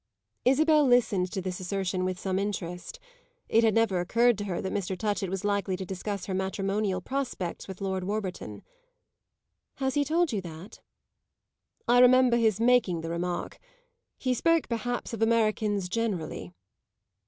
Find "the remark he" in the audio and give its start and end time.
13.01-14.33